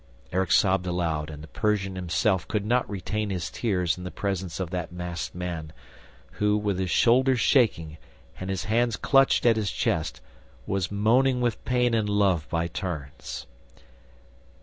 [0.33, 4.59] ..."Erik sobbed aloud and the Persian himself could not retain his tears in the presence
[4.59, 5.71] of that masked man,
[6.39, 7.97] who, with his shoulders shaking
[8.39, 10.19] and his hands clutched at his chest,
[10.65, 13.45] was moaning with pain and love by turns.